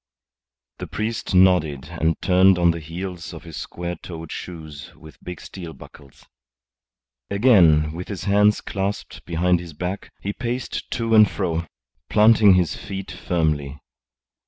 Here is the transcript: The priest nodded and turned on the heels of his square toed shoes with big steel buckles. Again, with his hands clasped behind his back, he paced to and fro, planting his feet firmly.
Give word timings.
The 0.79 0.87
priest 0.87 1.35
nodded 1.35 1.89
and 1.89 2.19
turned 2.23 2.57
on 2.57 2.71
the 2.71 2.79
heels 2.79 3.33
of 3.35 3.43
his 3.43 3.55
square 3.55 3.95
toed 3.97 4.31
shoes 4.31 4.91
with 4.95 5.21
big 5.23 5.39
steel 5.39 5.73
buckles. 5.73 6.25
Again, 7.29 7.91
with 7.93 8.07
his 8.07 8.23
hands 8.23 8.61
clasped 8.61 9.23
behind 9.25 9.59
his 9.59 9.73
back, 9.73 10.09
he 10.19 10.33
paced 10.33 10.89
to 10.93 11.13
and 11.13 11.29
fro, 11.29 11.67
planting 12.09 12.55
his 12.55 12.75
feet 12.75 13.11
firmly. 13.11 13.79